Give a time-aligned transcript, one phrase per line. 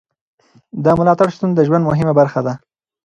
[0.83, 2.53] د ملاتړ شتون د ژوند مهمه برخه ده.